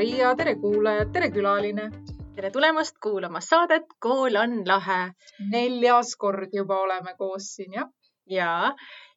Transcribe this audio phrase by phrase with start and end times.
[0.00, 1.82] Maria, tere, kuulajad, tere, külaline.
[2.32, 5.10] tere tulemast kuulama saadet Kool on lahe.
[5.52, 7.88] neljas kord juba oleme koos siin, jah.
[8.26, 8.52] ja,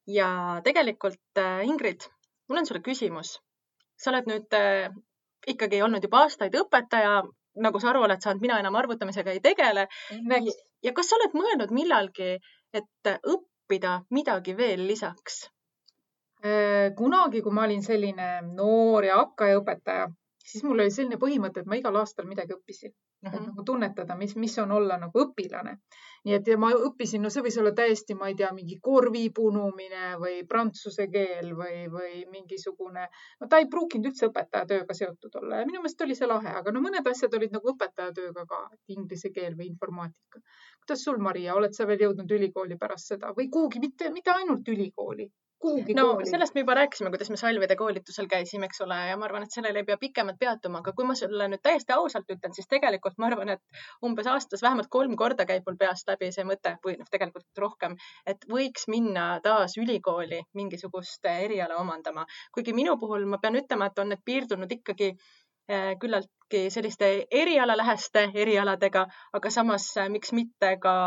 [0.07, 0.27] ja
[0.65, 2.03] tegelikult äh, Ingrid,
[2.49, 3.29] mul on sulle küsimus.
[3.95, 4.89] sa oled nüüd äh,
[5.53, 7.13] ikkagi olnud juba aastaid õpetaja,
[7.67, 9.85] nagu sa aru oled saanud, mina enam arvutamisega ei tegele.
[10.83, 12.33] ja kas sa oled mõelnud millalgi,
[12.73, 15.45] et õppida midagi veel lisaks?
[16.43, 20.11] Äh, kunagi, kui ma olin selline noor ja hakkajaõpetaja,
[20.43, 22.97] siis mul oli selline põhimõte, et ma igal aastal midagi õppisin mm,
[23.29, 23.33] -hmm.
[23.33, 23.49] et mhm.
[23.49, 25.75] nagu tunnetada, mis, mis on olla nagu õpilane.
[26.25, 30.03] nii et ma õppisin, no see võis olla täiesti, ma ei tea, mingi korvi punumine
[30.23, 33.07] või prantsuse keel või, või mingisugune,
[33.41, 36.71] no ta ei pruukinud üldse õpetajatööga seotud olla ja minu meelest oli see lahe, aga
[36.71, 38.61] no mõned asjad olid nagu õpetajatööga ka,
[38.97, 40.43] inglise keel või informaatika.
[40.83, 44.67] kuidas sul, Maria, oled sa veel jõudnud ülikooli pärast seda või kuhugi, mitte, mitte ainult
[44.67, 45.31] ülikooli
[45.63, 46.29] kuhugi no kooli.
[46.29, 49.55] sellest me juba rääkisime, kuidas me salvede koolitusel käisime, eks ole, ja ma arvan, et
[49.55, 53.19] sellele ei pea pikemalt peatuma, aga kui ma sulle nüüd täiesti ausalt ütlen, siis tegelikult
[53.21, 56.97] ma arvan, et umbes aastas vähemalt kolm korda käib mul peast läbi see mõte või
[56.99, 57.95] noh, tegelikult rohkem,
[58.33, 62.25] et võiks minna taas ülikooli mingisugust eriala omandama.
[62.53, 68.25] kuigi minu puhul ma pean ütlema, et on need piirdunud ikkagi eh, küllaltki selliste erialaläheste
[68.45, 69.05] erialadega,
[69.39, 70.97] aga samas eh, miks mitte ka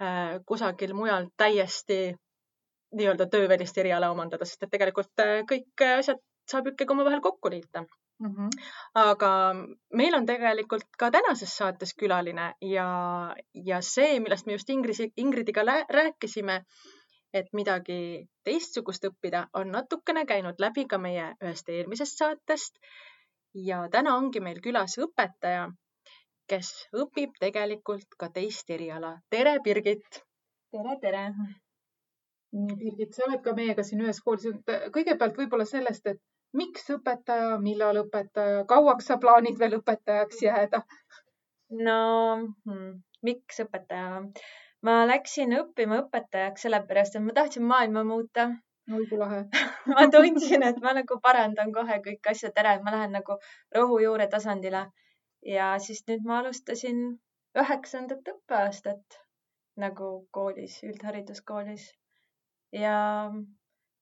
[0.00, 2.00] eh, kusagil mujal täiesti
[2.96, 7.84] nii-öelda töövälist eriala omandada, sest et tegelikult äh, kõik asjad saab ikkagi omavahel kokku liita
[8.20, 8.30] mm.
[8.36, 8.48] -hmm.
[9.02, 9.32] aga
[10.00, 12.86] meil on tegelikult ka tänases saates külaline ja,
[13.54, 15.64] ja see, millest me just Ingrid, Ingridiga
[15.98, 16.64] rääkisime,
[17.34, 22.74] et midagi teistsugust õppida, on natukene käinud läbi ka meie ühest eelmisest saatest.
[23.54, 25.70] ja täna ongi meil külas õpetaja,
[26.50, 29.18] kes õpib tegelikult ka teist eriala.
[29.30, 30.22] tere, Birgit.
[30.70, 31.24] tere, tere
[32.52, 34.46] Birgit, sa oled ka meiega siin ühes koolis.
[34.94, 36.18] kõigepealt võib-olla sellest, et
[36.60, 40.80] miks õpetaja, millal õpetaja, kauaks sa plaanid veel õpetajaks jääda?
[41.88, 41.98] no
[42.64, 42.88] hmm,
[43.28, 44.24] miks õpetaja?
[44.88, 48.48] ma läksin õppima õpetajaks sellepärast, et ma tahtsin maailma muuta.
[48.98, 49.44] oi kui lahe
[49.94, 53.38] ma tundsin, et ma nagu parandan kohe kõik asjad ära, et ma lähen nagu
[53.78, 54.88] rohujuure tasandile
[55.54, 57.06] ja siis nüüd ma alustasin
[57.62, 59.22] üheksandat õppeaastat
[59.86, 61.86] nagu koolis, üldhariduskoolis
[62.72, 62.96] ja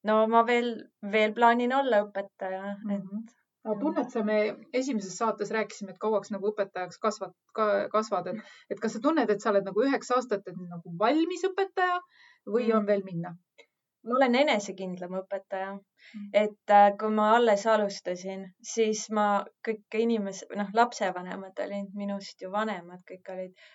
[0.09, 0.71] no ma veel,
[1.13, 2.95] veel plaanin olla õpetaja mm, -hmm.
[2.95, 3.25] et mhm.
[3.65, 4.39] aga tunned sa, me
[4.73, 9.31] esimeses saates rääkisime, et kauaks nagu õpetajaks kasvad ka,, kasvad, et, et kas sa tunned,
[9.31, 12.01] et sa oled nagu üheksa aastat nagu valmis õpetaja
[12.55, 13.37] või on veel minna?
[14.09, 19.27] ma olen enesekindlam õpetaja mm., et äh, kui ma alles alustasin, siis ma
[19.67, 23.67] kõik inimesed, noh, lapsevanemad olid minust ju vanemad, kõik olid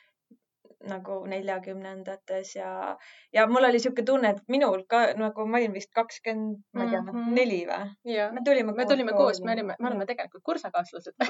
[0.89, 2.97] nagu neljakümnendates ja,
[3.33, 6.91] ja mul oli niisugune tunne, et minul ka nagu ma olin vist kakskümmend, ma ei
[6.91, 7.33] tea mm, -hmm.
[7.39, 7.83] neli või?
[8.35, 11.15] me tulime, me tulime koos, me olime, me oleme tegelikult kursakaaslased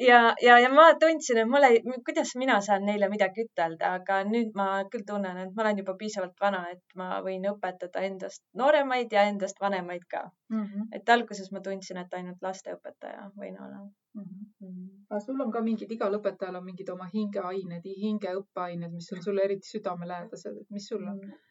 [0.00, 4.20] ja, ja, ja ma tundsin, et mul ei, kuidas mina saan neile midagi ütelda, aga
[4.28, 8.42] nüüd ma küll tunnen, et ma olen juba piisavalt vana, et ma võin õpetada endast
[8.62, 10.62] nooremaid ja endast vanemaid ka mm.
[10.62, 10.88] -hmm.
[10.98, 14.24] et alguses ma tundsin, et ainult lasteõpetaja võin olla mm.
[14.24, 14.88] -hmm.
[15.10, 19.46] aga sul on ka mingid, igal õpetajal on mingid oma hingeained, hingeõppeained, mis on sulle
[19.48, 21.30] eriti südamelähedased, et mis sul on mm?
[21.30, 21.46] -hmm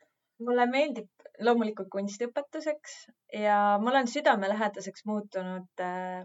[0.47, 1.09] mulle meeldib
[1.45, 2.93] loomulikult kunstiõpetuseks
[3.41, 6.23] ja mul on südamelähedaseks muutunud äh,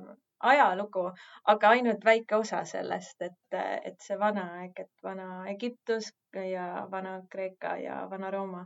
[0.53, 1.05] ajalugu,
[1.53, 3.59] aga ainult väike osa sellest, et,
[3.91, 6.11] et see vana aeg, et vana Egiptus
[6.51, 8.65] ja vana Kreeka ja vana Rooma,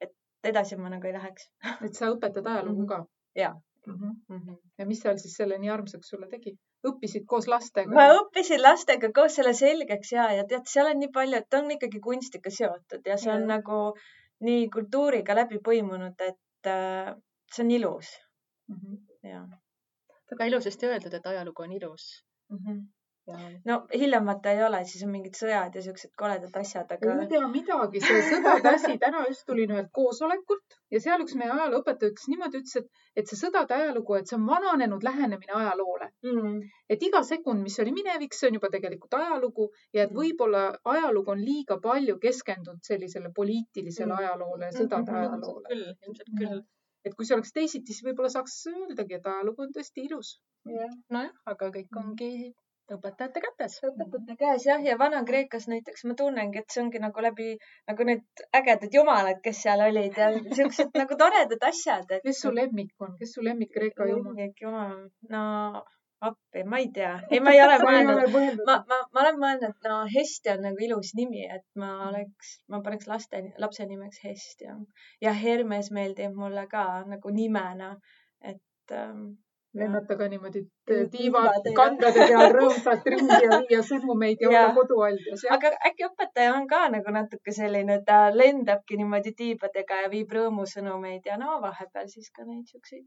[0.00, 0.14] et
[0.52, 1.50] edasi ma nagu ei läheks.
[1.84, 3.04] et sa õpetad ajalugu ka?
[3.36, 3.52] ja
[3.86, 3.94] mm.
[3.94, 4.14] -hmm.
[4.28, 4.56] Mm -hmm.
[4.78, 6.56] ja mis seal siis selle nii armsaks sulle tegi?
[6.88, 7.94] õppisid koos lastega?
[7.94, 11.58] ma õppisin lastega koos selle selgeks ja, ja tead, seal on nii palju, et ta
[11.62, 13.52] on ikkagi kunstiga seotud ja see on ja.
[13.54, 13.78] nagu
[14.48, 17.14] nii kultuuriga läbi põimunud, et äh,
[17.52, 18.12] see on ilus
[18.68, 18.76] mm.
[18.76, 19.30] -hmm.
[19.32, 19.46] ja
[20.32, 22.06] väga ilusasti öeldud, et ajalugu on ilus
[22.50, 22.62] mm.
[22.62, 22.86] -hmm.
[23.28, 23.36] Ja...
[23.64, 27.16] no hiljemata ei ole, siis on mingid sõjad ja siuksed koledad asjad, aga.
[27.20, 31.50] ei tea midagi, see sõdade asi, täna just tulin ühelt koosolekult ja seal üks meie
[31.52, 36.08] ajalooõpetaja ütles niimoodi, ütles, et, et see sõdade ajalugu, et see on vananenud lähenemine ajaloole
[36.24, 36.56] mm..
[36.96, 40.22] et iga sekund, mis oli minevik, see on juba tegelikult ajalugu ja et mm.
[40.22, 40.64] võib-olla
[40.96, 44.24] ajalugu on liiga palju keskendunud sellisele poliitilisele mm.
[44.24, 45.28] ajaloole, sõdade mm -hmm.
[45.28, 45.68] ajaloole.
[45.68, 46.66] küll, ilmselt küll
[47.04, 50.38] et kui see oleks teisiti, siis võib-olla saaks öeldagi, et ajalugu on tõesti ilus.
[50.68, 52.00] nojah, aga kõik mm.
[52.02, 52.32] ongi
[52.94, 53.76] õpetajate kätes.
[53.84, 57.50] õpetajate käes jah, ja Vana-Kreekas näiteks ma tunnengi, et see ongi nagu läbi
[57.90, 60.30] nagu need ägedad jumalad, kes seal olid ja
[60.60, 62.24] siuksed nagu toredad asjad et....
[62.24, 64.32] kes su lemmik on, kes su lemmik Kreeka jumal?
[64.32, 64.96] lemmik jumal,
[65.34, 65.44] no
[66.20, 69.90] appi, ma ei tea, ei, ma ei ole mõelnud, ma, ma, ma olen mõelnud, et
[69.90, 74.66] no Hesti on nagu ilus nimi, et ma oleks, ma paneks laste, lapse nimeks Hesti
[74.66, 74.78] ja,
[75.24, 77.92] ja Hermes meeldib mulle ka nagu nimena,
[78.42, 79.28] et ähm,
[79.78, 80.64] lennata ka niimoodi
[81.12, 85.46] tiivad kandade peal rõõmsalt ringi ja viia sõnumeid ja, ja olla kodualdjas.
[85.54, 91.30] aga äkki õpetaja on ka nagu natuke selline, ta lendabki niimoodi tiibadega ja viib rõõmusõnumeid
[91.30, 93.06] ja no vahepeal siis ka neid siukseid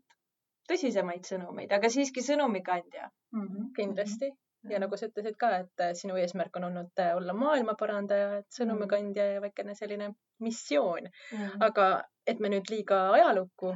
[0.71, 3.43] tõsisemaid sõnumeid, aga siiski sõnumikandja mm.
[3.47, 3.69] -hmm.
[3.75, 4.31] kindlasti
[4.69, 8.41] ja nagu sa ütlesid ka, et äh, sinu eesmärk on olnud äh, olla maailma parandaja,
[8.41, 11.37] et sõnumikandja ja väikene selline missioon mm.
[11.37, 11.63] -hmm.
[11.69, 11.87] aga
[12.27, 13.73] et me nüüd liiga ajalukku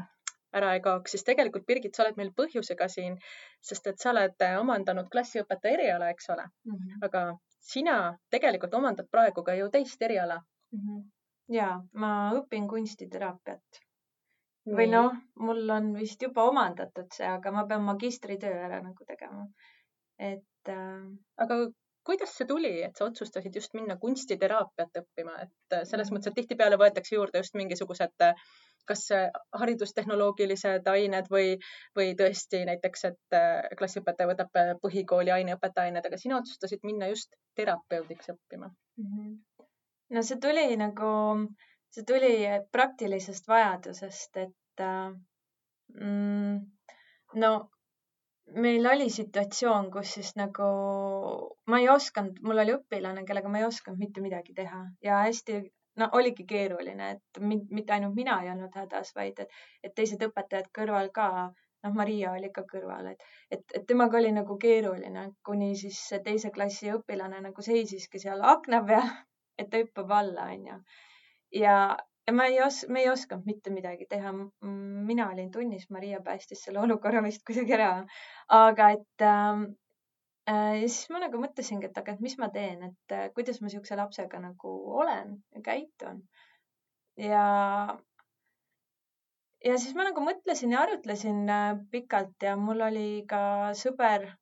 [0.56, 3.18] ära ei kaoks, siis tegelikult Birgit, sa oled meil põhjusega siin,
[3.62, 6.76] sest et sa oled äh, omandanud klassiõpetaja eriala, eks ole mm.
[6.76, 7.06] -hmm.
[7.10, 7.26] aga
[7.72, 7.98] sina
[8.30, 10.80] tegelikult omandad praegu ka ju teist eriala mm.
[10.80, 11.04] -hmm.
[11.58, 13.85] ja ma õpin kunstiteraapiat
[14.66, 19.48] või noh, mul on vist juba omandatud see, aga ma pean magistritöö ära nagu tegema.
[20.18, 21.02] et äh....
[21.38, 21.58] aga
[22.06, 26.40] kuidas see tuli, et sa otsustasid just minna kunstiteraapiat õppima, et äh, selles mõttes, et
[26.40, 28.48] tihtipeale võetakse juurde just mingisugused äh,
[28.86, 29.08] kas
[29.58, 31.56] haridustehnoloogilised ained või,
[31.98, 37.34] või tõesti näiteks, et äh, klassiõpetaja võtab põhikooli aineõpetaja ained, aga sina otsustasid minna just
[37.58, 39.08] terapeudiks õppima mm.
[39.10, 39.66] -hmm.
[40.18, 42.34] no see tuli nagu äh, see tuli
[42.72, 45.14] praktilisest vajadusest, et äh,
[45.96, 46.60] mm,
[47.42, 47.52] no
[48.66, 50.68] meil oli situatsioon, kus siis nagu
[51.72, 55.62] ma ei osanud, mul oli õpilane, kellega ma ei osanud mitte midagi teha ja hästi,
[56.02, 60.70] no oligi keeruline, et mitte ainult mina ei olnud hädas, vaid et, et teised õpetajad
[60.76, 61.30] kõrval ka,
[61.88, 66.52] noh, Maria oli ka kõrval, et, et, et temaga oli nagu keeruline, kuni siis teise
[66.52, 69.12] klassi õpilane nagu seisiski seal akna peal,
[69.58, 70.82] et ta hüppab alla, onju
[71.56, 71.98] ja,
[72.28, 74.34] ja ma ei os-, me ei osanud mitte midagi teha.
[75.10, 77.90] mina olin tunnis, Maria päästis selle olukorra vist kuidagi ära.
[78.60, 79.68] aga et ähm,
[80.50, 83.62] äh, ja siis ma nagu mõtlesingi, et aga, et mis ma teen, et äh, kuidas
[83.62, 86.24] ma siukse lapsega nagu olen ja käitun.
[87.18, 87.46] ja,
[89.66, 94.34] ja siis ma nagu mõtlesin ja arutlesin äh, pikalt ja mul oli ka sõber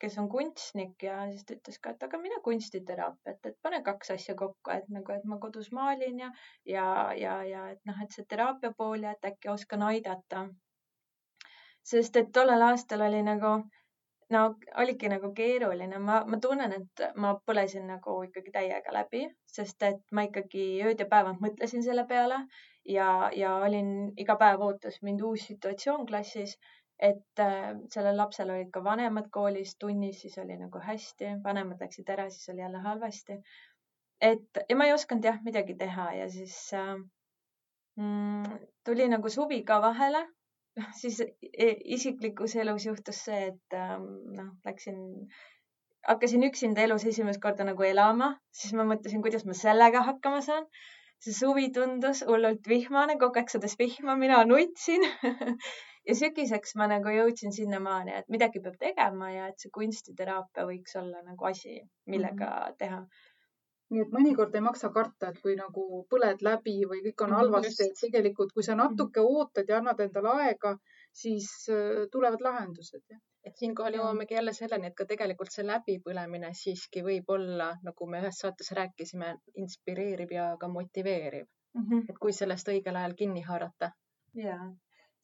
[0.00, 4.12] kes on kunstnik ja siis ta ütles ka, et aga mine kunstiteraapiat, et pane kaks
[4.16, 6.30] asja kokku, et nagu, et ma kodus maalin ja,
[6.74, 6.86] ja,
[7.20, 10.48] ja, ja et noh, et see teraapia pool ja et äkki oskan aidata.
[11.84, 13.48] sest et tollel aastal oli nagu,
[14.34, 14.44] no
[14.82, 20.00] oligi nagu keeruline, ma, ma tunnen, et ma põlesin nagu ikkagi täiega läbi, sest et
[20.12, 22.40] ma ikkagi ööd ja päevad mõtlesin selle peale
[22.96, 23.90] ja, ja olin
[24.24, 26.56] iga päev ootas mind uus situatsioon klassis
[27.04, 32.10] et äh, sellel lapsel olid ka vanemad koolis tunnis, siis oli nagu hästi, vanemad läksid
[32.14, 33.38] ära, siis oli jälle halvasti.
[34.20, 36.94] et ja ma ei osanud jah midagi teha ja siis äh,
[38.00, 40.24] mm, tuli nagu suvi ka vahele.
[41.00, 41.20] siis
[41.96, 43.98] isiklikus elus juhtus see, et äh,
[44.38, 44.98] noh, läksin,
[46.08, 50.66] hakkasin üksinda elus esimest korda nagu elama, siis ma mõtlesin, kuidas ma sellega hakkama saan
[51.24, 55.06] see suvi tundus hullult vihmane, kogu aeg sadas vihma, mina nutsin
[56.08, 60.98] ja sügiseks ma nagu jõudsin sinnamaani, et midagi peab tegema ja et see kunstiteraapia võiks
[61.00, 62.76] olla nagu asi, millega mm -hmm.
[62.78, 63.04] teha
[63.92, 67.38] nii et mõnikord ei maksa karta, et kui nagu põled läbi või kõik on mhm,
[67.40, 69.38] halvasti, et tegelikult, kui sa natuke mhm.
[69.38, 70.74] ootad ja annad endale aega,
[71.22, 73.04] siis äh, tulevad lahendused.
[73.44, 78.22] et siinkohal jõuamegi jälle selleni, et ka tegelikult see läbipõlemine siiski võib olla, nagu me
[78.22, 81.44] ühes saates rääkisime, inspireeriv ja ka motiveeriv
[81.74, 81.82] mm.
[81.82, 82.06] -hmm.
[82.08, 83.90] et kui sellest õigel ajal kinni haarata.
[84.34, 84.56] ja,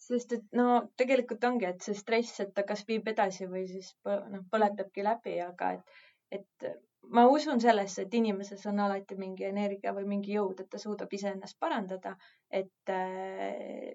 [0.01, 0.67] sest et no
[1.01, 5.37] tegelikult ongi, et see stress, et ta kas viib edasi või siis noh, põletabki läbi,
[5.45, 5.99] aga et,
[6.39, 6.71] et
[7.17, 11.13] ma usun sellesse, et inimeses on alati mingi energia või mingi jõud, et ta suudab
[11.13, 12.17] iseennast parandada.
[12.51, 13.93] et äh,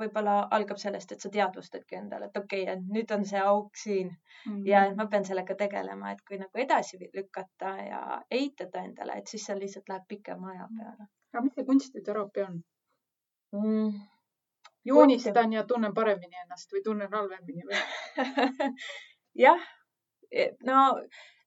[0.00, 3.76] võib-olla algab sellest, et sa teadvustadki endale, et okei okay,, et nüüd on see auk
[3.76, 4.66] siin mm -hmm.
[4.68, 9.46] ja ma pean sellega tegelema, et kui nagu edasi lükata ja eitada endale, et siis
[9.46, 11.10] see lihtsalt läheb pikema aja peale.
[11.32, 12.62] aga mis see kunstiteraapia on
[13.52, 14.00] mm.?
[14.84, 17.82] Joonistan ja tunnen paremini ennast või tunnen halvemini või?
[19.44, 19.66] Jah,
[20.32, 20.86] e, no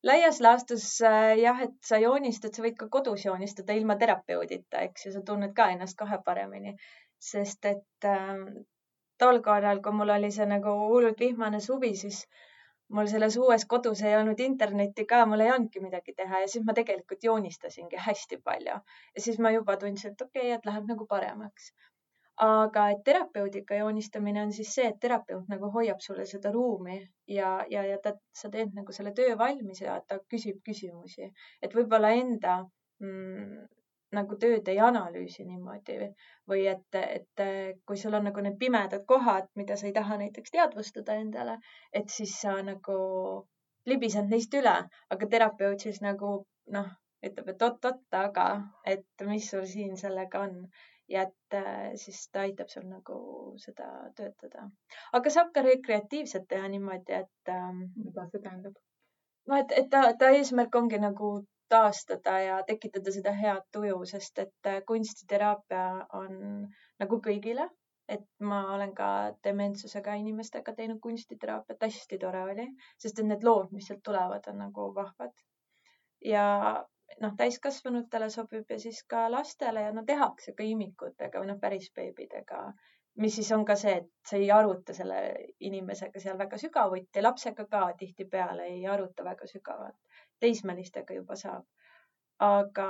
[0.03, 5.07] laias laastus äh, jah, et sa joonistad, sa võid ka kodus joonistada ilma terapeudita, eks
[5.07, 6.75] ju, sa tunned ka ennast kohe paremini,
[7.31, 8.41] sest et äh,
[9.19, 12.25] tol korral, kui mul oli see nagu hullult vihmane suvi, siis
[12.93, 16.65] mul selles uues kodus ei olnud internetti ka, mul ei olnudki midagi teha ja siis
[16.67, 18.75] ma tegelikult joonistasingi hästi palju.
[19.15, 21.71] Ja siis ma juba tundsin, et okei okay,, et läheb nagu paremaks
[22.41, 26.97] aga et terapeudiga joonistamine on siis see, et terapeut nagu hoiab sulle seda ruumi
[27.27, 31.29] ja, ja, ja ta, sa teed nagu selle töö valmis ja ta küsib küsimusi,
[31.61, 32.57] et võib-olla enda
[33.03, 33.67] mm,
[34.17, 35.99] nagu tööd ei analüüsi niimoodi
[36.49, 37.43] või et, et
[37.85, 41.57] kui sul on nagu need pimedad kohad, mida sa ei taha näiteks teadvustada endale,
[41.93, 42.97] et siis sa nagu
[43.89, 44.75] libised neist üle,
[45.13, 46.35] aga terapeut siis nagu
[46.77, 46.89] noh,
[47.23, 48.47] ütleb, et oot-oot, aga
[48.93, 50.57] et mis sul siin sellega on
[51.09, 51.57] ja et
[51.99, 53.17] siis ta aitab sul nagu
[53.65, 54.69] seda töötada.
[55.13, 57.53] aga saab ka rekreatiivselt teha niimoodi, et.
[57.95, 58.77] mida see tähendab?
[59.47, 61.33] no et, et ta, ta eesmärk ongi nagu
[61.73, 65.85] taastada ja tekitada seda head tuju, sest et äh, kunstiteraapia
[66.19, 66.35] on
[67.01, 67.67] nagu kõigile,
[68.15, 69.07] et ma olen ka
[69.47, 72.67] dementsusega inimestega teinud kunstiteraapiat, hästi tore oli,
[73.01, 75.33] sest et need lood, mis sealt tulevad, on nagu vahvad.
[76.23, 76.45] ja
[77.21, 81.89] noh, täiskasvanutele sobib ja siis ka lastele ja no tehakse ka imikutega või noh, päris
[81.95, 82.63] beebidega,
[83.23, 85.19] mis siis on ka see, et sa ei aruta selle
[85.69, 91.65] inimesega seal väga sügavuti, lapsega ka tihtipeale ei aruta väga sügavalt teismelistega juba saab.
[92.41, 92.87] Aga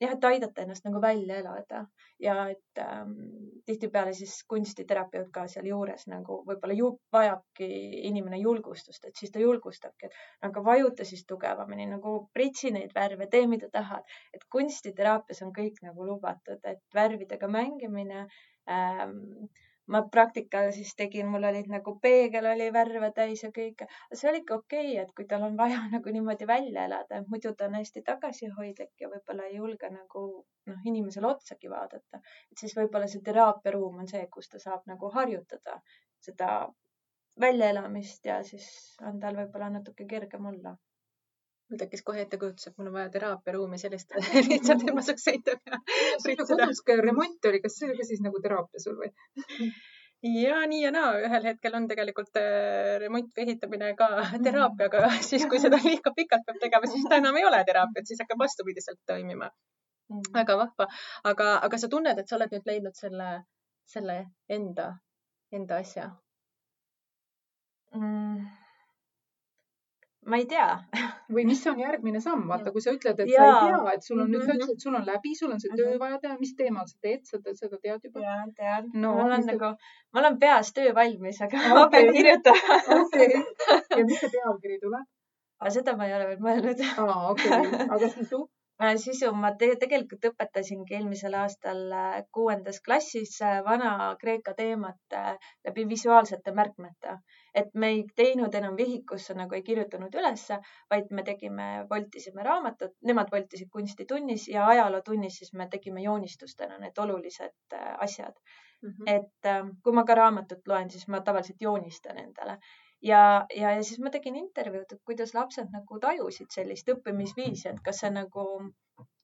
[0.00, 1.86] jah, et aidata ennast nagu välja elada.
[2.22, 3.14] Ja et ähm,
[3.66, 7.66] tihtipeale siis kunstiterapeut ka sealjuures nagu võib-olla ju vajabki
[8.10, 13.26] inimene julgustust, et siis ta julgustabki, et aga vajuta siis tugevamini nagu pritsi neid värve,
[13.32, 18.28] tee mida tahad, et kunstiteraapias on kõik nagu lubatud, et värvidega mängimine
[18.70, 19.18] ähm,
[19.90, 23.88] ma praktikal siis tegin, mul olid nagu peegel oli värve täis ja kõike.
[24.12, 27.54] see oli ikka okei okay,, et kui tal on vaja nagu niimoodi välja elada, muidu
[27.56, 30.22] ta on hästi tagasihoidlik ja võib-olla ei julge nagu
[30.70, 32.22] noh, inimesele otsagi vaadata.
[32.52, 35.80] et siis võib-olla see teraapiaruum on see, kus ta saab nagu harjutada
[36.20, 36.52] seda
[37.40, 38.66] väljaelamist ja siis
[39.08, 40.76] on tal võib-olla natuke kergem olla
[41.72, 44.12] mul tekkis kohe ettekujutus, et mul on vaja teraapiaruumi sellist
[44.50, 45.80] lihtsalt, et ma saaks seinte peal
[46.22, 46.60] pritsida.
[46.60, 49.10] kodus ka remont oli, kas see oli ka siis nagu teraapia sul või?
[50.44, 54.10] ja nii ja naa, ühel hetkel on tegelikult äh, remont või ehitamine ka
[54.44, 58.08] teraapia, aga siis, kui seda liiga pikalt peab tegema, siis ta enam ei ole teraapiat,
[58.08, 60.28] siis hakkab vastupidiselt toimima mm..
[60.36, 60.90] väga vahva,
[61.32, 63.30] aga, aga sa tunned, et sa oled nüüd leidnud selle,
[63.96, 64.18] selle
[64.60, 64.92] enda,
[65.56, 66.10] enda asja
[67.96, 68.61] mm.?
[70.30, 70.66] Ma ei tea
[71.34, 73.42] või mis on järgmine samm, vaata, kui sa ütled, et ja.
[73.42, 75.74] sa ei tea, et sul on nüüd, ütlesid, et sul on läbi, sul on see
[75.78, 78.22] töö vaja teha, mis teemal sa teed, sa seda tead juba?
[78.24, 79.16] ja, tean no,.
[79.18, 79.74] mul on nagu,
[80.14, 81.74] mul on peas töö valmis, aga okay.
[81.78, 83.42] ma pean kirjutama okay..
[83.98, 85.10] ja mis see pealkiri tuleb?
[85.70, 86.82] seda ma ei ole veel mõelnud.
[86.98, 88.44] aa, okei okay., aga sisu?
[88.82, 95.16] Äh, sisu ma te tegelikult õpetasingi eelmisel aastal äh, kuuendas klassis äh, Vana-Kreeka teemat
[95.68, 97.14] läbi visuaalsete märkmete.
[97.54, 100.58] Et me ei teinud enam vihikusse nagu ei kirjutanud ülesse,
[100.90, 106.98] vaid me tegime, voltisime raamatut, nemad voltisid kunstitunnis ja ajalootunnis siis me tegime joonistustena need
[106.98, 108.38] olulised asjad
[108.82, 108.88] mm.
[108.88, 109.12] -hmm.
[109.16, 112.58] et kui ma ka raamatut loen, siis ma tavaliselt joonistan endale
[113.02, 117.80] ja, ja, ja siis ma tegin intervjuud, et kuidas lapsed nagu tajusid sellist õppimisviisi, et
[117.84, 118.44] kas see nagu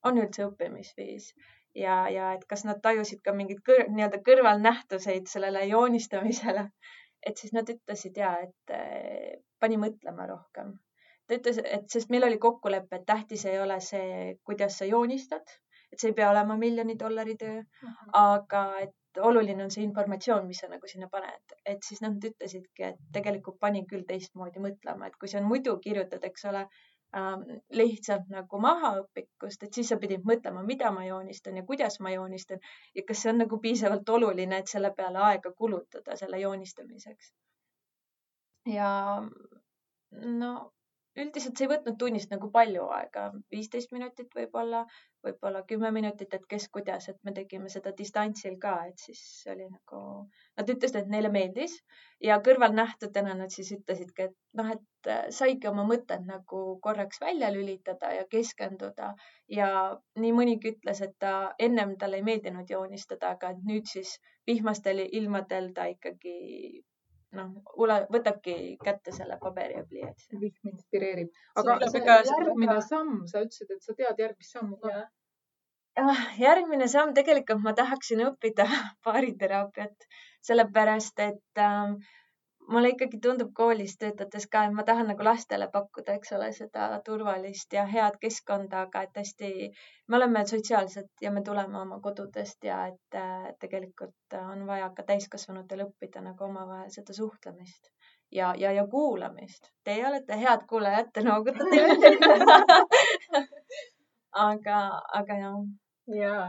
[0.08, 1.32] on üldse õppimisviis
[1.78, 6.68] ja, ja et kas nad tajusid ka mingeid kõr, nii-öelda kõrvalnähtuseid sellele joonistamisele.
[7.26, 10.76] Et siis nad ütlesid ja, et eh, pani mõtlema rohkem.
[11.28, 15.50] ta ütles, et sest meil oli kokkulepe, et tähtis ei ole see, kuidas sa joonistad,
[15.92, 17.58] et see ei pea olema miljoni dollari töö,
[18.16, 22.92] aga et oluline on see informatsioon, mis sa nagu sinna paned, et siis nad ütlesidki,
[22.92, 26.64] et tegelikult pani küll teistmoodi mõtlema, et kui sa muidu kirjutad, eks ole
[27.72, 32.12] lihtsalt nagu maha õpikust, et siis sa pidid mõtlema, mida ma joonistan ja kuidas ma
[32.12, 32.60] joonistan
[32.94, 37.32] ja kas see on nagu piisavalt oluline, et selle peale aega kulutada selle joonistamiseks.
[38.68, 38.90] ja
[40.12, 40.52] no
[41.16, 44.84] üldiselt see ei võtnud tunnist nagu palju aega, viisteist minutit võib-olla,
[45.24, 49.22] võib-olla kümme minutit, et kes kuidas, et me tegime seda distantsil ka, et siis
[49.52, 50.00] oli nagu,
[50.60, 51.74] nad ütlesid, et neile meeldis
[52.24, 57.50] ja kõrvalnähtudena nad siis ütlesidki, et noh, et äh, saigi oma mõtted nagu korraks välja
[57.54, 59.12] lülitada ja keskenduda
[59.58, 59.70] ja
[60.22, 61.34] nii mõnigi ütles, et ta
[61.68, 66.38] ennem talle ei meeldinud joonistada, aga nüüd siis vihmastel ilmadel ta ikkagi
[67.36, 67.50] noh,
[68.14, 68.54] võtabki
[68.84, 70.40] kätte selle paberi ja pliiatsi.
[70.40, 71.30] vihm inspireerib.
[71.60, 74.94] aga see järgmine samm, sa ütlesid, et sa tead järgmist sammu ka.
[75.98, 78.68] Ah, järgmine samm, tegelikult ma tahaksin õppida
[79.04, 80.08] baariteraapiat,
[80.48, 82.14] sellepärast et äh,
[82.72, 86.88] mulle ikkagi tundub koolis töötades ka, et ma tahan nagu lastele pakkuda, eks ole, seda
[87.06, 89.50] turvalist ja head keskkonda, aga et hästi,
[90.08, 95.06] me oleme sotsiaalsed ja me tuleme oma kodudest ja et äh, tegelikult on vaja ka
[95.12, 97.90] täiskasvanutel õppida nagu omavahel seda suhtlemist
[98.30, 99.72] ja, ja, ja kuulamist.
[99.84, 101.82] Teie olete head kuulajad, te noogutate
[104.48, 104.80] aga,
[105.20, 105.60] aga jah.
[106.20, 106.48] jaa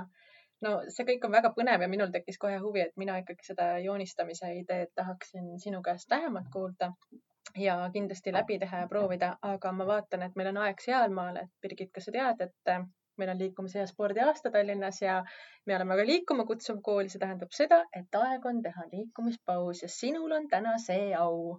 [0.65, 3.71] no see kõik on väga põnev ja minul tekkis kohe huvi, et mina ikkagi seda
[3.83, 6.93] joonistamise ideed tahaksin sinu käest lähemalt kuulda
[7.57, 11.51] ja kindlasti läbi teha ja proovida, aga ma vaatan, et meil on aeg sealmaal, et
[11.61, 12.73] Birgit, kas sa tead, et
[13.19, 15.23] meil on liikumise ja spordi aasta Tallinnas ja
[15.67, 19.89] me oleme ka liikuma kutsuv kool, see tähendab seda, et aeg on teha liikumispaus ja
[19.95, 21.57] sinul on täna see au.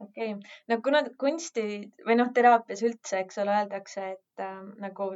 [0.00, 1.64] okei okay., no kuna kunsti
[2.08, 5.12] või noh, teraapias üldse, eks ole, öeldakse, et äh, nagu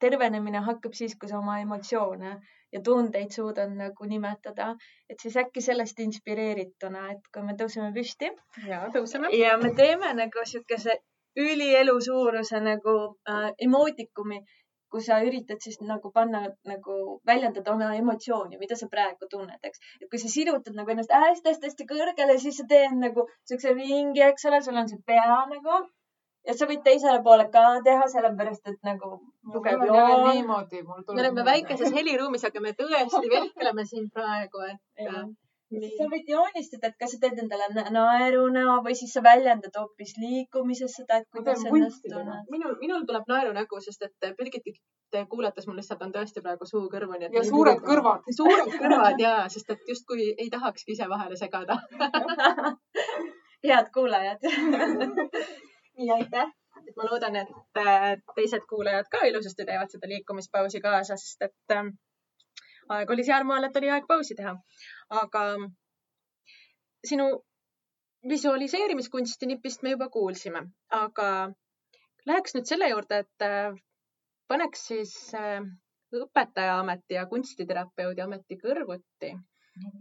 [0.00, 2.32] tervenemine hakkab siis, kui sa oma emotsioone
[2.72, 4.72] ja tundeid suudad nagu nimetada,
[5.08, 8.30] et siis äkki sellest inspireerituna, et kui me tõuseme püsti.
[8.66, 9.32] ja tõuseme.
[9.36, 10.98] ja me teeme nagu siukese
[11.38, 12.94] ülielu suuruse nagu
[13.30, 14.40] äh, emootikumi,
[14.92, 16.40] kus sa üritad siis nagu panna
[16.70, 16.94] nagu
[17.30, 19.84] väljendada oma emotsiooni, mida sa praegu tunned, eks.
[20.00, 24.48] et kui sa sirutad nagu ennast hästi-hästi-hästi kõrgele, siis sa teed nagu siukse ringi, eks
[24.50, 25.82] ole, sul on see pea nagu
[26.48, 29.18] ja sa võid teisele poole ka teha, sellepärast et nagu
[29.52, 30.30] tugev joon.
[30.32, 31.18] niimoodi, mul tuleb.
[31.18, 36.96] me oleme väikeses heliruumis, aga me tõesti vehkleme siin praegu, et sa võid joonistada, et
[37.00, 41.64] kas sa teed endale naeru näo või siis sa väljendad hoopis liikumises seda, et kuidas
[41.68, 42.48] ennast tunned.
[42.54, 44.80] minul, minul tuleb naeru nägu, sest et Birgitit
[45.28, 47.28] kuulates mul lihtsalt on tõesti praegu suu kõrvuni.
[47.32, 48.24] ja suured kõrvad.
[48.40, 51.78] suured kõrvad ja, sest et justkui ei tahakski ise vahele segada
[53.68, 54.44] head kuulajad
[55.98, 56.54] nii, aitäh
[56.88, 61.90] et ma loodan, et teised kuulajad ka ilusasti teevad seda liikumispausi kaasa, sest et äh,
[62.96, 64.54] aeg oli sealmaal, et oli aeg pausi teha.
[65.22, 65.44] aga
[67.10, 67.28] sinu
[68.28, 70.64] visualiseerimiskunsti nipist me juba kuulsime,
[71.02, 71.28] aga
[72.26, 73.76] läheks nüüd selle juurde, et äh,
[74.48, 75.62] paneks siis äh,
[76.18, 79.34] õpetajaameti ja kunstiterapeudi ameti kõrvuti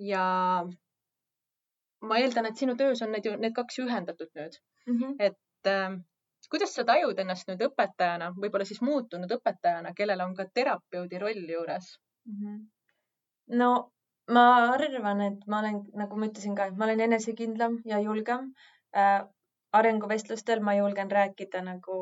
[0.07, 0.23] ja
[2.07, 4.55] ma eeldan, et sinu töös on need ju, need kaks ühendatud nüüd
[4.87, 4.95] mm.
[4.95, 5.15] -hmm.
[5.19, 5.37] et
[5.71, 5.97] äh,
[6.51, 11.53] kuidas sa tajud ennast nüüd õpetajana, võib-olla siis muutunud õpetajana, kellel on ka terapeudi roll
[11.57, 11.93] juures
[12.25, 12.41] mm?
[12.41, 12.65] -hmm
[13.47, 13.69] no
[14.35, 18.53] ma arvan, et ma olen, nagu ma ütlesin ka, et ma olen enesekindlam ja julgem
[18.95, 19.21] äh,.
[19.77, 21.97] arenguvestlustel ma julgen rääkida nagu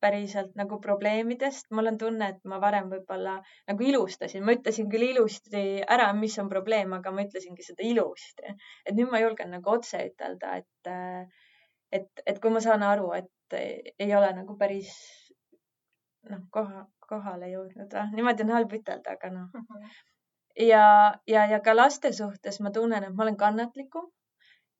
[0.00, 1.70] päriselt nagu probleemidest.
[1.70, 5.62] mul on tunne, et ma varem võib-olla nagu ilustasin, ma ütlesin küll ilusti
[5.96, 8.54] ära, mis on probleem, aga ma ütlesingi seda ilusti.
[8.84, 11.45] et nüüd ma julgen nagu otse ütelda, et, äh,
[11.92, 13.56] et, et kui ma saan aru, et
[13.98, 14.90] ei ole nagu päris
[16.30, 19.96] noh, koha, kohale jõudnud, niimoodi on halb ütelda, aga noh mm -hmm
[20.56, 24.08] ja, ja, ja ka laste suhtes ma tunnen, et ma olen kannatlikum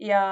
[0.00, 0.22] ja,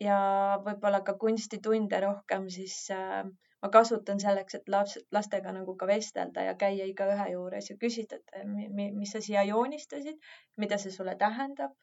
[0.00, 0.20] ja
[0.64, 3.24] võib-olla ka kunstitunde rohkem siis äh,
[3.62, 8.20] ma kasutan selleks, et laps, lastega nagu ka vestelda ja käia igaühe juures ja küsida,
[8.32, 10.18] et mi, mis sa siia joonistasid,
[10.56, 11.74] mida see sulle tähendab.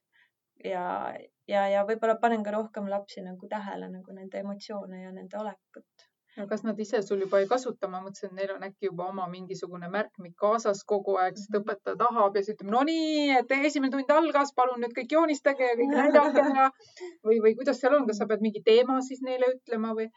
[0.63, 1.13] Ja,
[1.49, 6.05] ja, ja võib-olla panen ka rohkem lapsi nagu tähele nagu nende emotsioone ja nende olekut.
[6.35, 9.05] No kas nad ise sul juba ei kasuta, ma mõtlesin, et neil on äkki juba
[9.07, 11.63] oma mingisugune märkmik kaasas kogu aeg, sest mhm.
[11.63, 15.69] õpetaja tahab ja siis ütleb, no nii, et esimene tund algas, palun nüüd kõik joonistage
[15.69, 16.67] ja kõik näidake ja
[17.29, 20.11] või, või kuidas seal on, kas sa pead mingi teema siis neile ütlema või?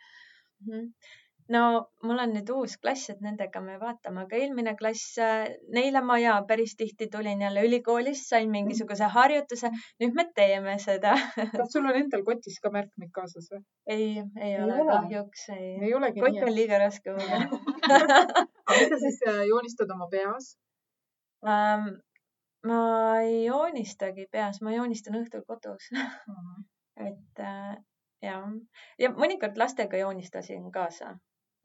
[0.67, 0.91] Mhm
[1.53, 1.63] no
[2.05, 6.19] mul on nüüd uus klass, et nendega me vaatame, aga eelmine klass, äh, neile ma
[6.21, 9.71] ja päris tihti tulin jälle ülikoolist, sain mingisuguse harjutuse,
[10.03, 11.15] nüüd me teeme seda.
[11.59, 13.63] kas sul on endal kotis ka märkmik kaasas või?
[13.95, 14.09] ei,
[14.45, 15.71] ei ole kahjuks, ei.
[15.89, 17.41] ei kott on liiga raske mulle
[18.81, 20.53] mida siis äh, joonistad oma peas
[21.45, 21.89] um,?
[22.69, 22.81] ma
[23.23, 25.89] ei joonistagi peas, ma joonistan õhtul kodus.
[25.95, 26.57] -huh.
[27.07, 27.77] et äh,
[28.23, 28.43] ja,
[28.99, 31.15] ja mõnikord lastega joonistasin kaasa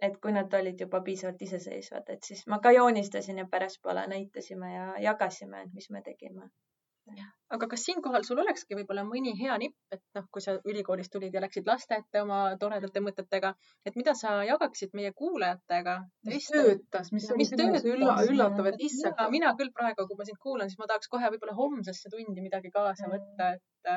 [0.03, 4.73] et kui nad olid juba piisavalt iseseisvad, et siis ma ka joonistasin ja pärastpoole näitasime
[4.73, 6.49] ja jagasime, et mis me tegime.
[7.55, 11.33] aga kas siinkohal sul olekski võib-olla mõni hea nipp, et noh, kui sa ülikoolist tulid
[11.35, 13.51] ja läksid laste ette oma toredate mõtetega,
[13.85, 15.97] et mida sa jagaksid meie kuulajatega?
[16.31, 17.83] mis töötas, mis, mis töötas?
[17.95, 19.19] Ülla, üllatav, et issand.
[19.35, 22.71] mina küll praegu, kui ma sind kuulan, siis ma tahaks kohe võib-olla homsesse tundi midagi
[22.79, 23.93] kaasa võtta, et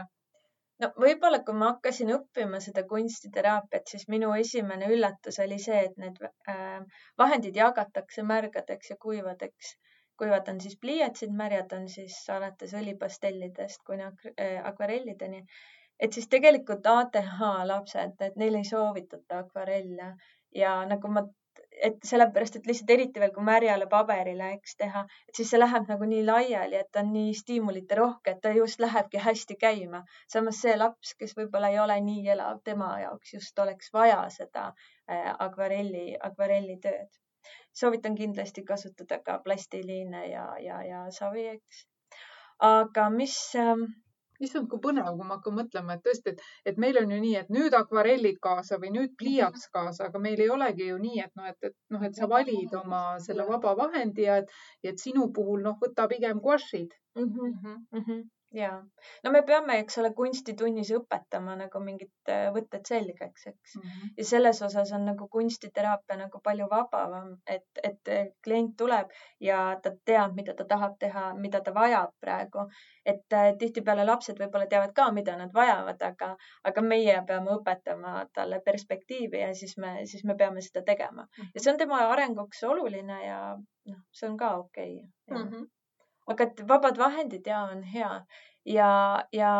[0.82, 5.96] no võib-olla, kui ma hakkasin õppima seda kunstiteraapiat, siis minu esimene üllatus oli see, et
[6.02, 6.20] need
[6.52, 9.76] äh, vahendid jagatakse märgadeks ja kuivadeks.
[10.20, 15.42] kuivad on siis pliiatsid, märjad on siis alates õlipastellidest kuni äh, akvarellideni.
[16.00, 20.14] et siis tegelikult ATH lapsed, et neile ei soovitata akvarelle
[20.54, 21.22] ja nagu ma
[21.82, 25.88] et sellepärast, et lihtsalt eriti veel, kui märjale paberile, eks teha, et siis see läheb
[25.90, 30.02] nagu nii laiali, et ta on nii stiimulite rohke, et ta just lähebki hästi käima.
[30.32, 34.66] samas see laps, kes võib-olla ei ole nii elav, tema jaoks just oleks vaja seda
[35.10, 37.20] äh, akvarelli, akvarellitööd.
[37.72, 41.86] soovitan kindlasti kasutada ka plastiliine ja, ja, ja savi, eks.
[42.58, 43.86] aga mis äh,
[44.40, 47.34] issand, kui põnev, kui ma hakkan mõtlema, et tõesti, et, et meil on ju nii,
[47.42, 49.72] et nüüd akvarellid kaasa või nüüd pliiats mhm.
[49.78, 52.78] kaasa, aga meil ei olegi ju nii, et noh, et, et noh, et sa valid
[52.82, 57.28] oma selle vaba vahendi ja et, et sinu puhul noh, võta pigem guašid mm.
[57.28, 57.76] -hmm.
[57.92, 58.70] Mm -hmm ja,
[59.24, 63.82] no me peame, eks ole, kunstitunnis õpetama nagu mingid äh, võtted selgeks, eks mm.
[63.82, 64.12] -hmm.
[64.18, 68.12] ja selles osas on nagu kunstiteraapia nagu palju vabavam, et, et
[68.44, 72.68] klient tuleb ja ta teab, mida ta tahab teha, mida ta vajab praegu.
[73.06, 78.26] et äh, tihtipeale lapsed võib-olla teavad ka, mida nad vajavad, aga, aga meie peame õpetama
[78.34, 81.42] talle perspektiivi ja siis me, siis me peame seda tegema mm.
[81.42, 81.50] -hmm.
[81.54, 83.40] ja see on tema arenguks oluline ja
[83.86, 84.94] noh, see on ka okei
[85.28, 85.50] okay, mm.
[85.50, 85.75] -hmm
[86.32, 88.12] aga et vabad vahendid ja on hea.
[88.66, 88.88] Ja,
[89.32, 89.50] ja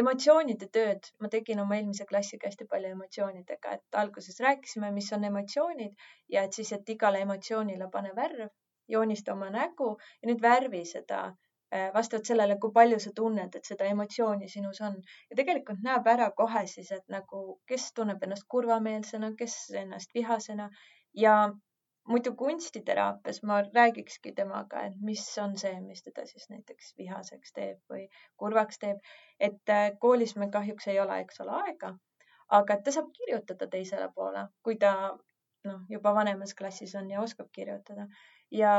[0.00, 1.08] emotsioonide tööd.
[1.18, 6.44] Ma tegin oma eelmise klassiga hästi palju emotsioonidega, et alguses rääkisime, mis on emotsioonid ja
[6.46, 8.52] et siis, et igale emotsioonile pane värv,
[8.88, 13.66] joonista oma nägu ja nüüd värvi seda äh, vastavalt sellele, kui palju sa tunned, et
[13.66, 15.00] seda emotsiooni sinus on.
[15.30, 20.70] Ja tegelikult näeb ära kohe siis, et nagu, kes tunneb ennast kurvameelsena, kes ennast vihasena.
[21.18, 21.36] Ja
[22.06, 27.92] muidu kunstiteraapias ma räägikski temaga, et mis on see, mis teda siis näiteks vihaseks teeb
[27.92, 28.06] või
[28.42, 29.00] kurvaks teeb.
[29.40, 31.92] et äh, koolis meil kahjuks ei ole, eks ole, aega,
[32.60, 34.92] aga ta saab kirjutada teisele poole, kui ta
[35.66, 38.06] noh, juba vanemas klassis on ja oskab kirjutada
[38.50, 38.74] ja,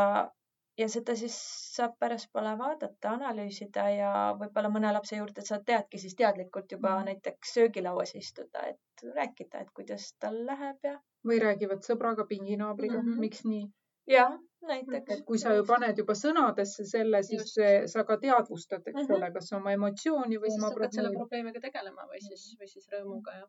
[0.77, 1.35] ja seda siis
[1.75, 7.05] saab pärastpoole vaadata, analüüsida ja võib-olla mõne lapse juurde sa teadki siis teadlikult juba mm.
[7.11, 13.09] näiteks söögilauas istuda, et rääkida, et kuidas tal läheb ja või räägivad sõbraga, pinginaabriga mm,
[13.09, 13.25] -hmm.
[13.25, 13.65] miks nii?
[14.07, 14.37] jah,
[14.69, 15.13] näiteks.
[15.15, 17.93] et kui sa ju paned juba sõnadesse selle, siis Just.
[17.93, 19.15] sa ka teadvustad, eks mm -hmm.
[19.17, 20.99] ole, kas oma emotsiooni või, või oma probleemi.
[20.99, 23.47] selle probleemiga tegelema või siis, või siis rõõmuga ja.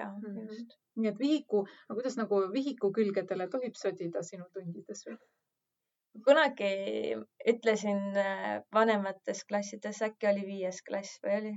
[0.00, 0.48] ja mm, -hmm.
[0.48, 0.76] just.
[0.96, 5.18] nii et vihiku, aga kuidas nagu vihiku külgedele tohib sõdida sinu tundides või?
[6.22, 7.16] Kunagi
[7.50, 11.54] ütlesin äh, vanemates klassides, äkki oli viies klass või oli?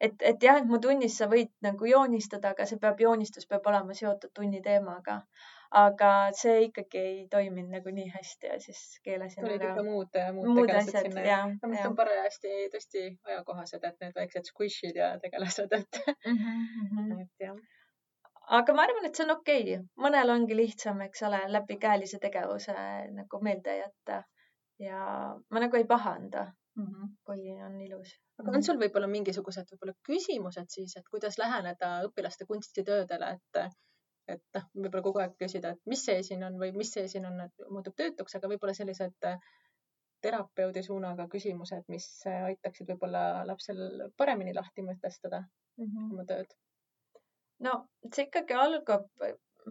[0.00, 3.64] Et, et jah, et mu tunnis sa võid nagu joonistada, aga see peab, joonistus peab
[3.70, 5.22] olema seotud tunni teemaga.
[5.76, 10.46] aga see ikkagi ei toiminud nagu nii hästi ja siis keelasin tulid ikka muud, muud,
[10.46, 11.24] muud tegelased sinna.
[11.26, 16.38] ja, ja mis on parajasti tõesti ajakohased, et need väiksed squish'id ja tegelased, et mm,
[16.38, 17.24] -hmm.
[17.24, 17.58] et jah
[18.46, 22.20] aga ma arvan, et see on okei okay., mõnel ongi lihtsam, eks ole, läbi käelise
[22.22, 22.76] tegevuse
[23.16, 24.22] nagu meelde jätta
[24.82, 25.00] ja
[25.50, 26.44] ma nagu ei pahanda
[26.76, 27.10] mm, -hmm.
[27.24, 28.12] kui on ilus.
[28.38, 33.62] aga on sul võib-olla mingisugused võib-olla küsimused siis, et kuidas läheneda õpilaste kunstitöödele, et
[34.34, 37.26] et noh, võib-olla kogu aeg küsida, et mis see siin on või mis see siin
[37.28, 39.28] on, et muutub töötuks, aga võib-olla sellised
[40.26, 46.12] terapeudi suunaga küsimused, mis aitaksid võib-olla lapsel paremini lahti mõtestada mm -hmm.
[46.12, 46.56] oma tööd?
[47.64, 47.74] No
[48.12, 49.08] see ikkagi algab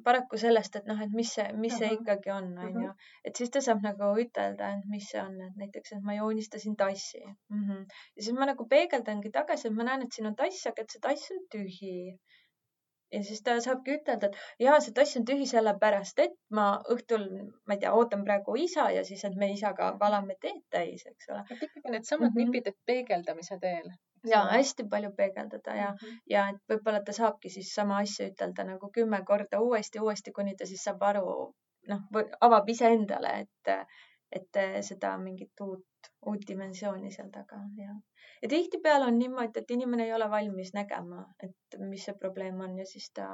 [0.03, 2.91] paraku sellest, et noh, et mis see, mis see ikkagi on, onju.
[3.27, 6.75] et siis ta saab nagu ütelda, et mis see on, et näiteks, et ma joonistasin
[6.79, 7.61] tassi mm.
[7.61, 7.83] -hmm.
[8.15, 10.95] ja siis ma nagu peegeldangi tagasi, et ma näen, et siin on tass, aga et
[10.95, 11.95] see tass on tühi.
[13.13, 17.27] ja siis ta saabki ütelda, et ja see tass on tühi sellepärast, et ma õhtul,
[17.67, 21.29] ma ei tea, ootan praegu isa ja siis, et me isaga valame teed täis, eks
[21.29, 21.45] ole.
[21.51, 22.51] et ikkagi needsamad mm -hmm.
[22.51, 23.93] nipid, et peegeldamise teel
[24.29, 26.17] ja hästi palju peegeldada ja mm, -hmm.
[26.29, 30.55] ja et võib-olla ta saabki siis sama asja ütelda nagu kümme korda uuesti, uuesti, kuni
[30.55, 31.53] ta siis saab aru,
[31.89, 32.01] noh,
[32.41, 33.87] avab iseendale, et,
[34.31, 37.95] et seda mingit uut, uut dimensiooni seal taga ja.
[38.41, 42.77] ja tihtipeale on niimoodi, et inimene ei ole valmis nägema, et mis see probleem on
[42.79, 43.27] ja siis ta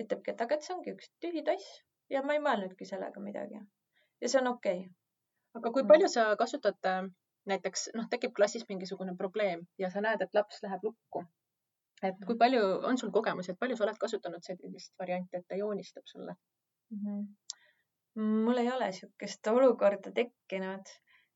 [0.00, 3.60] ütlebki, et aga et see ongi üks tühi tass ja ma ei mõelnudki sellega midagi.
[4.20, 4.90] ja see on okei okay.
[5.60, 6.78] aga kui palju sa kasutad
[7.50, 11.24] näiteks noh, tekib klassis mingisugune probleem ja sa näed, et laps läheb lukku.
[12.04, 15.56] et kui palju on sul kogemusi, et palju sa oled kasutanud sellist varianti, et ta
[15.56, 16.34] joonistab sulle
[16.90, 16.98] mm?
[17.04, 18.34] -hmm.
[18.44, 20.92] mul ei ole niisugust olukorda tekkinud,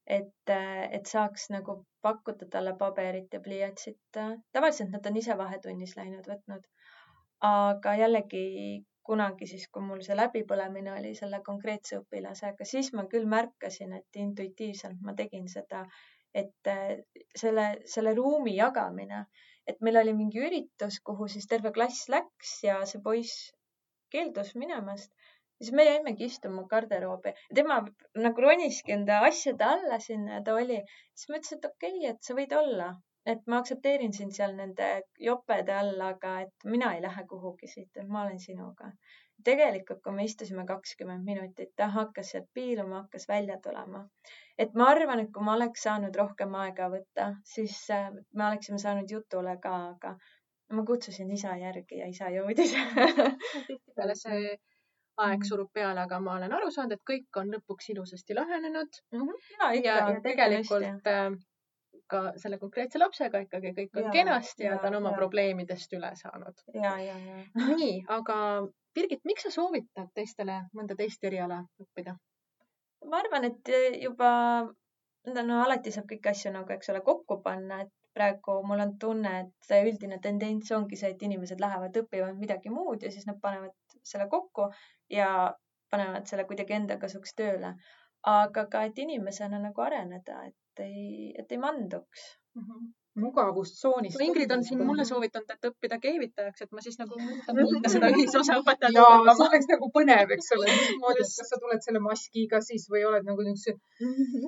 [0.07, 0.53] et,
[0.91, 4.21] et saaks nagu pakkuda talle paberit ja pliiatsit.
[4.53, 6.69] tavaliselt nad on ise vahetunnis läinud võtnud.
[7.49, 8.47] aga jällegi
[9.07, 14.21] kunagi siis, kui mul see läbipõlemine oli selle konkreetse õpilasega, siis ma küll märkasin, et
[14.23, 15.85] intuitiivselt ma tegin seda,
[16.43, 17.01] et äh,
[17.43, 19.25] selle, selle ruumi jagamine,
[19.67, 23.51] et meil oli mingi üritus, kuhu siis terve klass läks ja see poiss
[24.11, 25.13] keeldus minemast
[25.61, 27.33] siis me jäimegi istuma garderoobi.
[27.55, 27.77] tema
[28.25, 30.79] nagu roniski enda asjade alla sinna ja ta oli,
[31.15, 32.89] siis ma ütlesin, et okei okay,, et sa võid olla
[33.27, 34.87] et ma aktsepteerin sind seal nende
[35.21, 38.93] jopede all, aga et mina ei lähe kuhugi siit, et ma olen sinuga.
[39.45, 44.03] tegelikult, kui me istusime kakskümmend minutit, ta hakkas sealt piiluma, hakkas välja tulema.
[44.59, 48.79] et ma arvan, et kui ma oleks saanud rohkem aega võtta, siis äh, me oleksime
[48.79, 50.17] saanud jutule ka, aga
[50.77, 52.75] ma kutsusin isa järgi ja isa jõudis
[53.69, 54.59] tihtipeale see
[55.21, 59.21] aeg surub peale, aga ma olen aru saanud, et kõik on lõpuks ilusasti lahenenud mm.
[59.21, 59.41] -hmm.
[59.59, 61.50] ja, ikka, ja, ja tegelikult hästi
[62.11, 65.21] ka selle konkreetse lapsega ikkagi kõik on ja, kenasti ja, ja ta on oma ja.
[65.21, 66.65] probleemidest üle saanud.
[66.75, 67.39] ja, ja, ja.
[67.71, 68.37] nii, aga
[68.95, 72.17] Birgit, miks sa soovitad teistele mõnda teist eriala õppida?
[73.11, 73.71] ma arvan, et
[74.03, 74.31] juba
[75.29, 79.33] no alati saab kõiki asju nagu, eks ole, kokku panna, et praegu mul on tunne,
[79.45, 83.39] et see üldine tendents ongi see, et inimesed lähevad õppima midagi muud ja siis nad
[83.43, 84.69] panevad selle kokku
[85.15, 85.31] ja
[85.91, 87.75] panevad selle kuidagi enda kasuks tööle.
[88.31, 92.65] aga ka, et inimesena nagu areneda, et ei, et ei manduks mm.
[92.65, 92.89] -hmm
[93.21, 94.21] mugavustsoonist.
[94.21, 98.11] Ingrid on siin mulle soovitanud, et õppida keevitajaks, et ma siis nagu üritan muuta seda
[98.15, 98.99] ühisosa õpetajat.
[99.27, 102.87] ja see oleks nagu põnev, eks ole, mismoodi, et kas sa tuled selle maskiga siis
[102.93, 103.77] või oled nagu niisuguse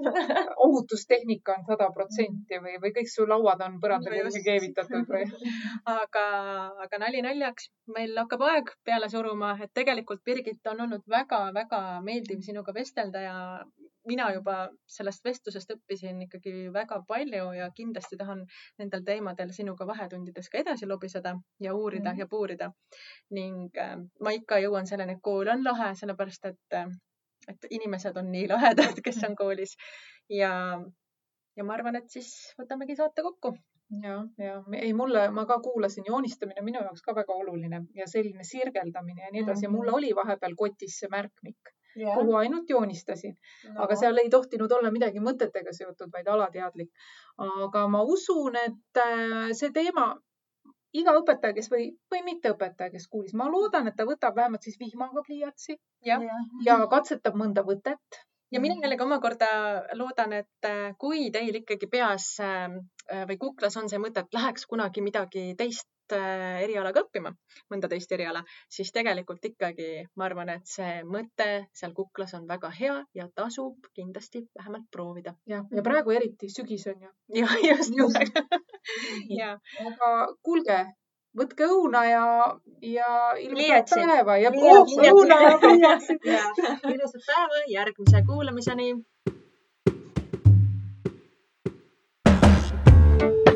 [0.67, 5.27] ohutustehnika on sada protsenti või, või kõik su lauad on põranda külge keevitatud või?
[5.97, 6.27] aga,
[6.87, 12.45] aga nali naljaks, meil hakkab aeg peale suruma, et tegelikult Birgit on olnud väga-väga meeldiv
[12.47, 13.37] sinuga vestelda ja
[14.09, 14.57] mina juba
[14.97, 18.45] sellest vestlusest õppisin ikkagi väga palju ja kindlasti tahan
[18.81, 22.19] nendel teemadel sinuga vahetundides ka edasi lobiseda ja uurida mm.
[22.19, 22.71] ja puurida.
[23.31, 26.89] ning äh, ma ikka jõuan selleni, et kool on lahe, sellepärast et, äh,
[27.49, 29.77] et inimesed on nii lahedad, kes on koolis
[30.31, 30.53] ja,
[31.57, 33.55] ja ma arvan, et siis võtamegi saate kokku
[34.03, 38.09] ja, ja ei, mulle, ma ka kuulasin, joonistamine on minu jaoks ka väga oluline ja
[38.11, 39.77] selline sirgeldamine ja nii edasi mm -hmm.
[39.77, 42.17] ja mulle oli vahepeal kotis see märkmik yeah.
[42.19, 43.37] kuhu ainult joonistasin
[43.69, 43.83] no..
[43.85, 46.91] aga seal ei tohtinud olla midagi mõtetega seotud, vaid alateadlik.
[47.39, 50.13] aga ma usun, et äh, see teema,
[50.93, 54.79] iga õpetaja, kes või, või mitteõpetaja, kes kuulis, ma loodan, et ta võtab vähemalt siis
[54.81, 55.79] vihmaga pliiatsi
[56.09, 56.21] ja,
[56.67, 58.23] ja katsetab mõnda võtet
[58.53, 59.49] ja mina jällegi omakorda
[59.99, 62.69] loodan, et äh, kui teil ikkagi peas äh,
[63.29, 67.31] või kuklas on see mõte, et läheks kunagi midagi teist Äh, erialaga õppima,
[67.73, 69.87] mõnda teist eriala, siis tegelikult ikkagi
[70.19, 71.47] ma arvan, et see mõte
[71.79, 75.35] seal kuklas on väga hea ja tasub kindlasti vähemalt proovida.
[75.49, 77.13] ja, ja praegu eriti sügis on ju.
[77.69, 78.43] just, just.
[79.41, 79.55] ja.
[79.87, 80.11] aga
[80.43, 80.79] kuulge,
[81.39, 82.25] võtke õuna ja,
[82.85, 83.09] ja
[83.41, 86.29] ilusat päeva ja koos õuna ja pliiatsid.
[86.93, 88.93] ilusat päeva, järgmise kuulamiseni.
[93.23, 93.52] thank you